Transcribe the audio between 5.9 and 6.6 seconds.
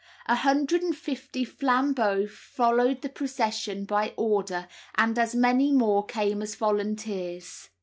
came as